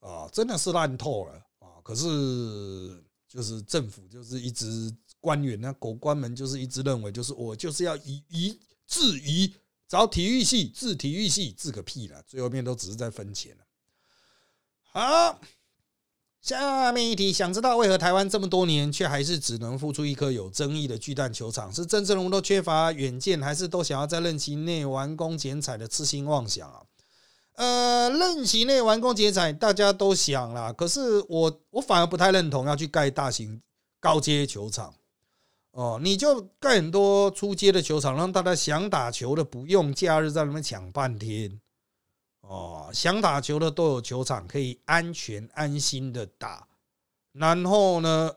[0.00, 1.80] 啊，真的是烂透了啊！
[1.82, 9.50] 可是就是政府就是一直官员呢，狗官们就是一直认为，就是我就是要以以治于
[9.88, 13.64] 找体育系治体育系治个屁了，最后面都只是在分钱了。
[14.82, 15.40] 好，
[16.44, 21.72] 下面一题，想知道为何台湾这么多年却还是只能付出一颗有争议的巨蛋球场？
[21.72, 26.82] 是政治人物都缺乏远见，还是都想要在任期内完工剪彩的痴心妄想啊？
[27.54, 33.62] 呃，任期内完工剪彩，大家都想啦，可是我我反而不太认同要去盖大型
[33.98, 34.92] 高阶球场
[35.70, 41.58] 哦，你就盖很多出街的球场，让大家想打球的不用假日在那边抢半天。
[42.46, 46.68] 哦，想打球的都有球场可以安全安心的打，
[47.32, 48.30] 然后呢，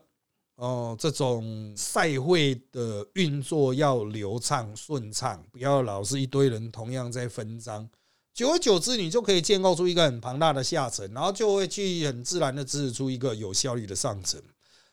[0.54, 7.86] 哦，这种赛会的运作要流畅顺畅，不要老是一堆人同样在分赃，
[8.32, 14.42] 久而久之，你就可以建构出一个很庞大的下层，然后就会去很自然的支持出一个有效率的上层。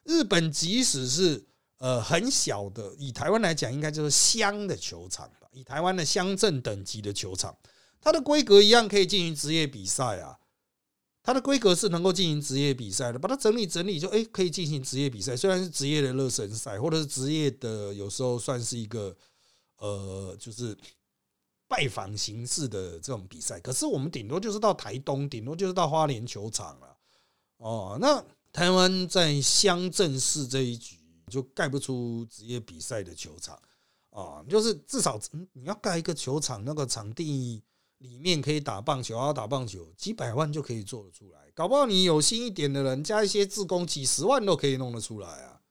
[0.03, 1.43] 日本即使是
[1.77, 7.55] 呃很小的，以台湾来讲，应该就是乡的球场吧，以台湾的乡镇等级的球场。
[8.05, 10.37] 它的规格一样可以进行职业比赛啊，
[11.23, 19.17] 它的规格是能够进行职业比赛的，把它整理整理就哎可以进行职业比赛，虽然是职业的热身赛或者是职业的，有时候算是一个
[19.77, 20.77] 呃就是
[21.67, 26.95] 拜访形式的这种比赛，可是我们顶多就是到台东，顶多就是到花莲球场了。
[27.57, 33.59] 哦，那台湾在乡镇市这一局就盖不出职业比赛的球场
[34.11, 35.19] 啊，就是至少
[35.53, 37.63] 你要盖一个球场，那个场地。
[37.99, 41.39] 里面可以打棒球，要打棒球，几百万就可以做得出来。
[41.53, 45.61] 搞不好你有心一点的人，加一些自工，几十万都可以弄得出来啊！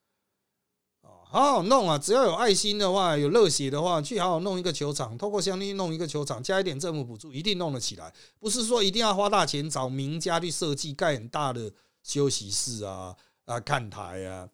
[1.02, 1.98] 哦，好好弄啊！
[1.98, 8.10] 只要有爱心的话，有热血的话，去好好弄一个球场，透过乡亲弄一个球场，加一点政府补助，一定弄得起来。
[8.38, 11.70] 不是说一定要花大钱找名家去设计盖很大的
[12.02, 14.48] 休息室啊啊看台啊，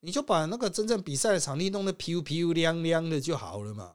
[0.00, 3.94] 你就把那个真正比赛的场地弄得漂漂亮亮的就好了嘛！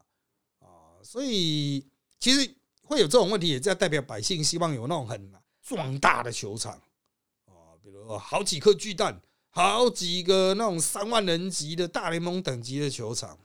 [0.59, 1.85] 啊，所以
[2.19, 2.55] 其实。
[2.83, 6.73] 会有这种问题，也在代表百姓希望有那种很壮大的球场
[7.45, 9.19] 啊，比如说好几颗巨蛋，
[9.49, 13.37] 好几个那种三万人级的大联盟等级的球场。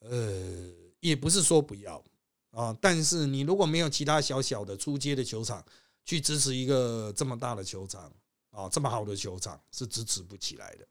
[0.00, 2.02] 呃，也不是说不要
[2.50, 2.76] 啊。
[2.80, 5.64] 但是你如果没有其他小小的出街的球场
[6.04, 8.12] 去支持一个这么大的球场
[8.50, 10.86] 啊，这么好的球场是支持不起来的。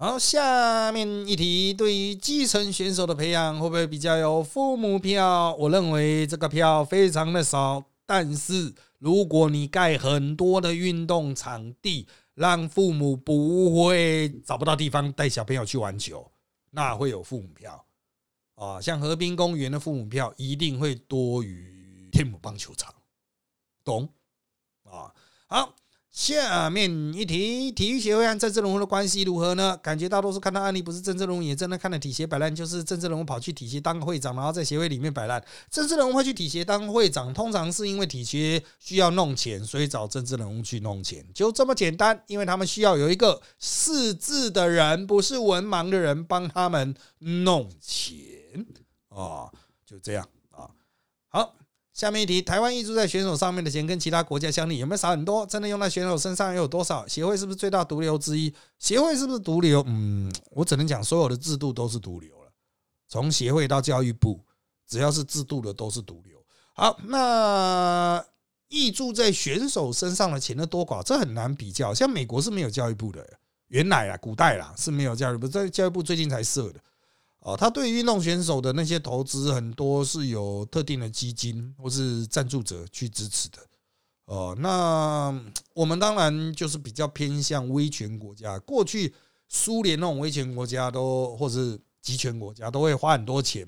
[0.00, 5.52] 好，下面一题，对于基层选手的培养，会不会比较有父母票？
[5.56, 7.84] 我认为这个票非常的少。
[8.06, 16.30] 但是如果你盖很多的运动场地，让父母不会找不到地方带小朋友去玩球，
[16.70, 17.84] 那会有父母票
[18.54, 18.80] 啊。
[18.80, 22.94] 像河滨公园的父母票一定会多于天母棒球场，
[23.82, 24.08] 懂
[24.84, 25.12] 啊？
[25.48, 25.74] 好。
[26.18, 29.76] 下面一题，体育协会和政治人物的关系如何呢？
[29.76, 35.40] 感觉大多数看到案例不是政治人物，也真的看到体协摆烂，就是政治人物跑去体协当会长，然后在协会里面摆烂。
[35.70, 42.20] 政治人物会去体协当会长，通常是因为体协需要弄钱，所以找政治人物去弄钱，就这么简单。
[42.26, 48.16] 因为他们需要有一个识字的人，不是文盲的人帮他们弄钱
[49.10, 49.48] 啊，
[49.86, 50.68] 就这样啊。
[51.28, 51.54] 好。
[51.98, 55.44] 下面一题，台湾溢出在选手上面的钱跟其他国家相比有没有少很多？
[55.44, 57.04] 真的用在选手身上又有多少？
[57.08, 58.54] 协会是不是最大毒瘤之一？
[58.78, 59.82] 协会是不是毒瘤？
[59.84, 62.52] 嗯，我只能讲所有的制度都是毒瘤了。
[63.08, 64.40] 从协会到教育部，
[64.86, 66.38] 只要是制度的都是毒瘤。
[66.72, 68.24] 好，那
[68.68, 71.92] 溢注在选手身上的钱的多寡，这很难比较。
[71.92, 73.28] 像美国是没有教育部的，
[73.66, 76.78] 原来啊，古代啦是没有教育部，在教育部最近才设的。
[77.48, 83.56] 哦，他对运动选手的那些投资很多是有特定的基金或是赞助者去支持的。
[84.26, 85.34] 哦，那
[85.72, 88.58] 我们当然就是比较偏向威权国家。
[88.58, 89.14] 过去
[89.48, 93.66] 苏联那种威权国家都或是集权国家都会花很多钱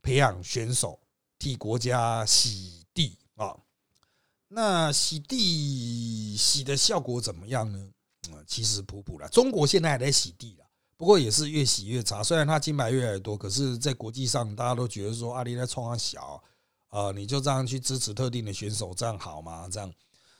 [0.00, 0.98] 培养选手，
[1.38, 3.54] 替国家洗地啊。
[4.48, 7.90] 那洗地洗的效果怎么样呢？
[8.30, 9.28] 啊，其实普普了。
[9.28, 10.65] 中国现在还在洗地了。
[10.96, 16.42] 不过也是越洗越差，虽然他金牌越来越多，可是，在国际上大家都觉得说阿里在冲他小
[16.88, 19.68] 啊，你就这样去支持特定的选手，这样好吗？
[19.70, 19.92] 这样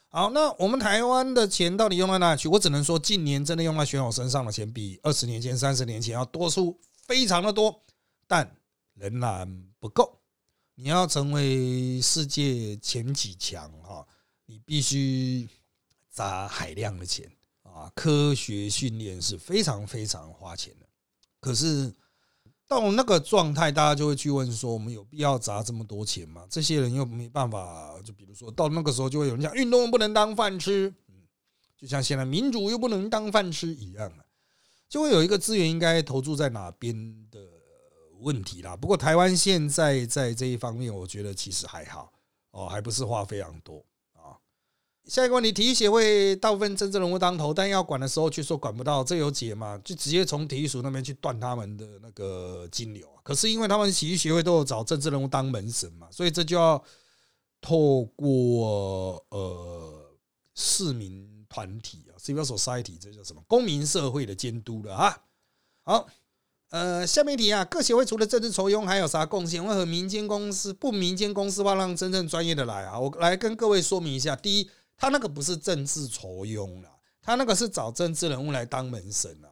[0.09, 2.49] 好，那我们台湾的钱到底用到哪里去？
[2.49, 7.83] 我只能说，近年真的用在选手身上的钱，比二十年前、三十年前要多出非常的多，
[8.27, 8.57] 但
[8.95, 10.19] 仍然不够。
[10.75, 14.07] 你要成为世界前几强哈，
[14.47, 15.47] 你必须
[16.09, 17.31] 砸海量的钱。
[17.77, 20.87] 啊，科学训练是非常非常花钱的。
[21.39, 21.95] 可是
[22.67, 26.47] 到那个状态，大家就会去问说：我们有必要砸这么多钱吗？
[26.49, 28.01] 这些人又没办法。
[28.03, 31.15] 就比如说到那个时候，就会有人讲运动不能当饭吃，嗯，
[31.77, 34.25] 就像现在民主又不能当饭吃一样啊，
[34.89, 36.95] 就会有一个资源应该投注在哪边
[37.31, 37.39] 的
[38.21, 38.75] 问题啦。
[38.75, 42.11] 不过台湾现在在这一方面，我觉得其实还好
[42.53, 43.85] 哦，还不是花非常多。
[45.07, 49.81] 下一个问题，体育协会大部分政治人物当头，但要管的时候却说管不到，这有解吗？
[49.85, 53.09] 就直接从体育署那边去断他们的那个金流。
[53.23, 56.83] 可是因为他们体育协会都有找政治人物当门神嘛，所以这就要
[57.61, 60.11] 透过呃
[60.57, 63.41] 市民团体啊，civil society，这叫什么？
[63.47, 65.17] 公民社会的监督了啊。
[65.85, 66.09] 好，
[66.71, 69.65] 呃，下面一题啊，各协会除了政治筹用，还有啥贡献？
[69.65, 72.99] 为何民间公司不民间公司化，让真正专业的来啊？
[72.99, 74.69] 我来跟各位说明一下，第一。
[74.97, 76.89] 他那个不是政治筹用了，
[77.21, 79.49] 他那个是找政治人物来当门神啊，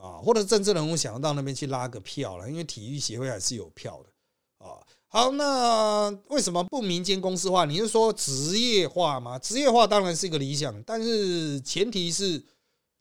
[0.00, 4.78] 啊，或者政治人物想要到那边去拉个票了，因为体育协会还是有票的啊。
[5.08, 7.64] 好，那为什么不民间公司化？
[7.64, 9.38] 你是说职业化吗？
[9.38, 12.44] 职业化当然是一个理想，但是前提是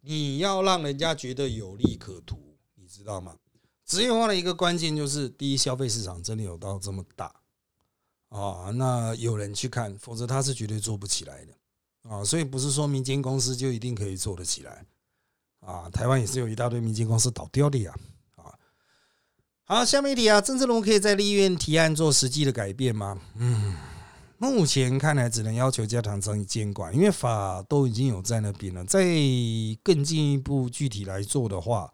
[0.02, 2.38] 你要让人家觉得有利可图，
[2.76, 3.36] 你知道吗？
[3.86, 7.34] 职业化的一个关键就是，第一，消费市场真的有到这么大。
[8.30, 12.24] 啊，那有人去看，否则他是绝对做不起来的啊。
[12.24, 14.86] 所以不是说民间公司就一定可以做得起来
[15.62, 15.90] 啊。
[15.90, 17.94] 台湾也是有一大堆民间公司倒掉的呀。
[18.36, 18.54] 啊，
[19.66, 23.20] 好，下面一题啊，郑志龙可以在立院提案做实际的改变吗？
[23.36, 23.76] 嗯，
[24.38, 28.86] 目前看来只能要求加强争议监管，因为法都已经有在那边了。
[28.86, 29.04] 再
[29.82, 31.92] 更进一步具体来做的话，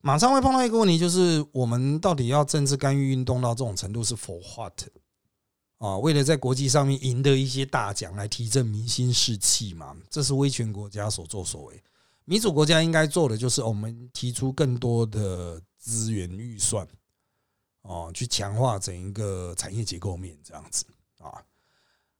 [0.00, 4.72] 马上会碰到一个问题，就是我们到底要政治干预运动到这种程度是 for what？
[5.82, 11.82] 啊，为了在国际上面赢得一些大奖来提振民心士气嘛，这是威权国家所作所为。
[12.24, 16.86] 民主国家应该做的就是我们提出更多的资源预算，
[17.80, 20.84] 哦，去强化整一个产业结构面这样子
[21.18, 21.42] 啊。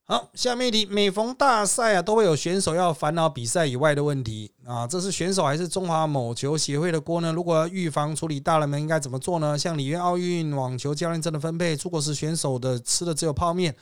[0.04, 7.32] 好，下面一题，每逢大赛啊，都会有选手要烦恼比赛以外的问题啊，这是选手还是中华某球协会的锅呢？
[7.32, 9.56] 如果要预防处理大人们应该怎么做呢？
[9.56, 13.74] 像里约奥运网球教练证的分配，出国时选手的吃的只有泡面，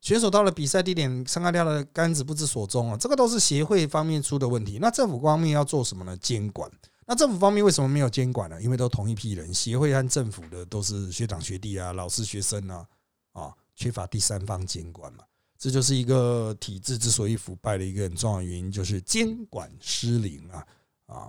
[0.00, 4.78] 选手到了比赛地点，伤害掉的杆子不知所踪啊，这个都是协会方面出的问题。
[4.80, 6.16] 那政府方面要做什么呢？
[6.16, 6.68] 监管。
[7.06, 8.60] 那政府方面为什么没有监管呢？
[8.60, 12.84] 因为都同一批人，协会和政府的都是学长学弟啊，老师学生啊，
[13.32, 13.52] 啊。
[13.76, 15.22] 缺乏第三方监管嘛。
[15.58, 20.64] 这就是一个体制之所以腐败的一个很重要原因，就是监管失灵啊
[21.06, 21.28] 啊。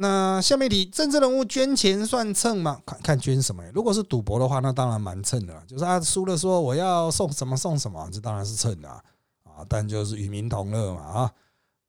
[0.00, 2.80] 那下面题，政治人物捐钱算蹭吗？
[2.86, 3.64] 看看捐什么？
[3.74, 5.60] 如果是赌博的话，那当然蛮蹭的。
[5.66, 9.02] 就是他输了说我要送什么送什么，这当然是蹭的啊。
[9.68, 11.32] 但就是与民同乐嘛啊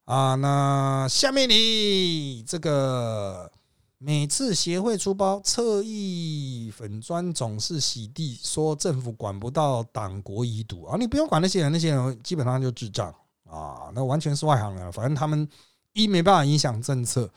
[0.05, 0.36] 啊。
[0.36, 3.51] 那下面题，这个
[3.99, 14.91] 每次协会出包侧翼粉砖总是洗地，说政府管不到党国遗毒啊，你不用管那些人，那些人基本上就智障啊，那完全是外行人。
[14.91, 15.47] 反正他们
[15.93, 17.31] 一没办法影响政策。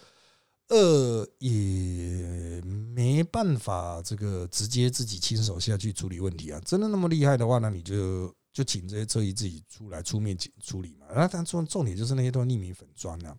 [0.69, 6.59] 二也没办法，这个直接自己亲手下去处理问题啊！
[6.65, 11.07] 真的那么厉害的话，那你就就请这些侧翼自己出来出面处理嘛。
[11.15, 13.37] 那但重重点就是那些都是匿名粉砖啊！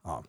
[0.00, 0.22] 啊，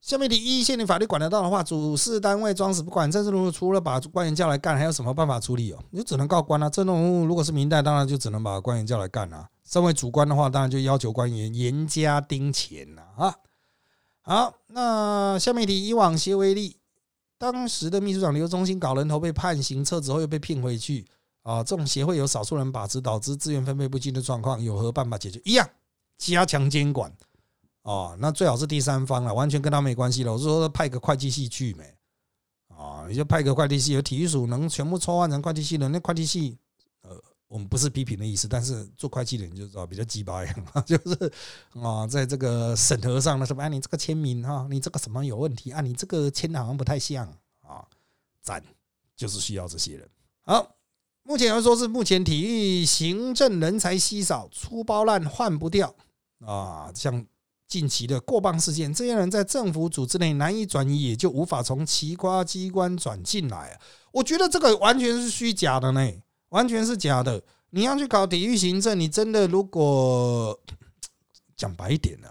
[0.00, 5.78] 下面的一线的法律管得到的话，主事单位装死不管，政治人物除了把官员叫来干，还有什么办法处理哦？
[5.90, 6.70] 你只能告官啊！
[6.70, 9.48] 这种如果是明代，当然就只能把官员叫来干啊。
[9.64, 13.36] 身为主官的话，当然就要求官员严加盯钱了啊！
[14.22, 16.78] 好，那下面，以网协为例，
[17.38, 21.06] 当时的秘书长刘忠兴搞人头被判刑撤职后又被聘回去
[21.42, 25.40] 啊，这种协会有少数人把持，导致资源分配不均的状况，有何办法解决？
[25.44, 25.68] 一样，
[26.16, 27.12] 加强监管
[27.82, 30.32] 哦，那最好是第三方了，完全跟他没关系了。
[30.32, 31.84] 我是说派个会计系去没
[32.68, 33.06] 啊？
[33.08, 36.58] 你就派个会计系，有体育署能全部抽换成会计系的，那会计系
[37.02, 37.20] 呃。
[37.48, 40.54] 我们不是批评的意思，但是做会计的人就知道比较鸡巴样
[40.86, 41.32] 就是
[41.82, 45.80] 啊，在这个审核上的什么，你这个签名哈，你这个什么有问题啊？
[45.80, 47.26] 你这个签的好像不太像
[47.66, 47.84] 啊，
[48.40, 48.62] 赞，
[49.16, 50.08] 就是需要这些人。
[50.42, 50.76] 好，
[51.24, 55.92] 目前来说是目前体育行政人才稀少，粗包烂换不掉
[56.46, 56.92] 啊。
[56.94, 57.26] 像
[57.70, 63.80] 近期的过磅事件，这些人在政府组织内难以转移，也就无法从其他机关转进来啊。
[64.12, 66.12] 我觉得这个完全是虚假的呢。
[66.50, 67.40] 完全是假的！
[67.70, 70.60] 你要去搞体育行政，你真的如果
[71.56, 72.28] 讲白一点呢？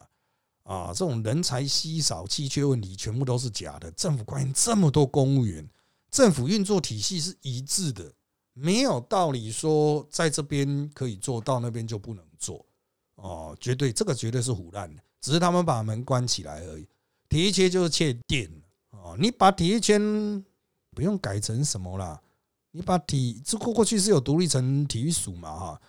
[0.63, 3.89] 啊，这种人才稀少、稀缺问题全部都是假的。
[3.91, 5.65] 政府官员这么多，公务员，
[6.11, 8.11] 政府运作体系是一致的，
[8.53, 12.65] 没有道理说在这边可以做到，那边就不能做。
[13.21, 16.87] 哦，绝对这个绝对是胡乱的，只是他们把门关起来而已。
[17.27, 18.49] 体育圈就是欠电
[18.91, 20.43] 哦，你把体育圈
[20.95, 22.19] 不用改成什么啦？
[22.71, 25.81] 你把体这过过去是有独立成体育署嘛哈？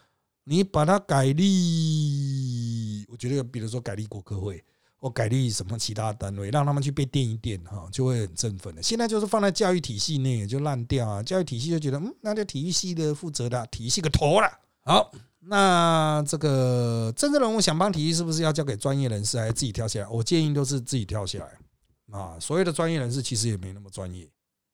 [0.44, 4.64] 你把它改立，我觉得比如说改立国科会，
[4.96, 8.82] 或改立什么其他单位，让他们去被垫一垫哈，就会很振奋的。
[8.82, 14.48] 现在就是放在教育体系内就烂掉啊，教育体系就觉得嗯，那就体育系的负责的，体育系个头了。
[14.82, 15.12] 好，
[15.42, 20.08] 那这个政治人物想帮体育，是不是要交给专业人士，还是自己跳下来？
[20.08, 22.36] 我建议都是自己跳下来啊。
[22.38, 24.28] 所谓的专业人士其实也没那么专业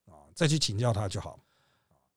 [0.06, 1.38] 啊，再去请教他就好。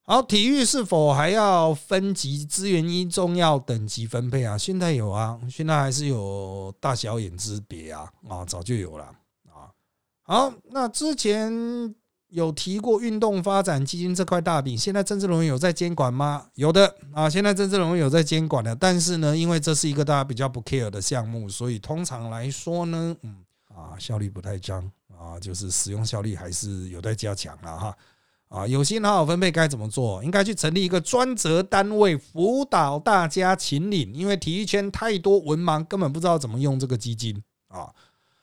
[0.02, 4.58] 好，体育是否还要分级资源一重要等级分配啊？
[4.58, 9.06] 现在有啊，现在还是有大小眼之别啊啊，早就有了
[9.46, 9.70] 啊。
[10.24, 11.94] 好，那之前
[12.30, 16.46] 有提过运动发展基金这块大饼，现在政治龙有在监管吗？
[16.56, 23.38] 有的啊，现在政治龙有在监管的，但是呢，因为这是一个大家比较不 care 的项目，所以通常来说呢，嗯
[23.76, 27.98] 啊，效率不太彰啊，就是使用效率还是有待加强了哈。
[28.50, 30.24] 啊，有心好好分配该怎么做？
[30.24, 37.94] 应该去成立一个专责单位辅导大家请领，因为体育圈太多文盲，根本不知道怎么用这个基金啊。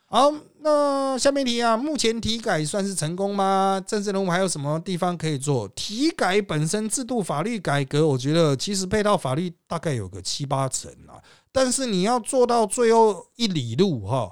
[0.08, 3.82] 好，那下面题啊，目前体改算是成功吗？
[3.84, 5.66] 政治人物还有什么地方可以做？
[5.68, 11.18] 体改本身制度法律改革，我觉得其实配套法律大概有个七八成啊，
[11.50, 14.30] 但是你要做到最后一里路哈，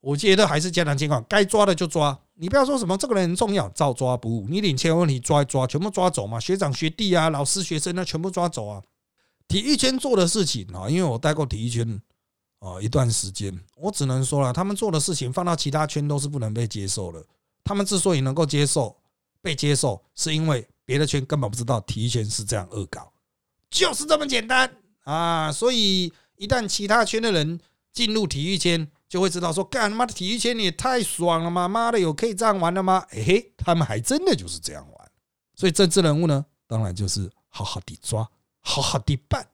[0.00, 2.18] 我觉得还是加强监管，该抓的就抓。
[2.36, 4.46] 你不要说什么这个人很重要，照抓不误。
[4.48, 6.40] 你领钱问题抓一抓，全部抓走嘛。
[6.40, 8.82] 学长学弟啊，老师学生啊，全部抓走啊。
[9.46, 12.00] 体育圈做的事情啊，因为我待过体育圈
[12.64, 17.22] 啊一段时间，我只能说了，他们做的事情放到其他圈都是不能被接受的。
[17.62, 18.96] 他们之所以能够接受、
[19.42, 23.12] 被接受，是因为别的圈根本不知道体育圈是这样恶搞，
[23.68, 25.52] 就是这么简单啊。
[25.52, 27.60] 所以一旦其他圈的人
[27.92, 31.68] 进入体育圈，就会知道说，干他妈的体育圈你也太爽了吗？
[31.68, 33.04] 妈的，有可以这样玩的吗？
[33.10, 35.10] 哎，他们还真的就是这样玩。
[35.54, 38.28] 所以政治人物呢，当然就是好好的抓，
[38.60, 39.46] 好好的办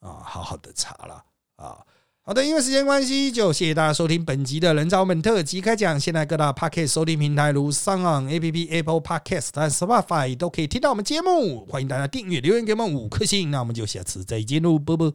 [0.00, 1.24] 啊，好好的查了
[1.56, 1.84] 啊。
[2.24, 5.98] 好的，因为时间关系，就谢谢大家收听本集的人造本特辑开讲。
[5.98, 11.66] 现在各大 Podcast 收听平台如上岸 App、Apple Podcast 和 Spotify 都可以听到我们节目。
[11.66, 13.50] 欢迎大家订阅、留言给我们五颗星。
[13.50, 15.12] 那我们就下次再见喽，啵啵。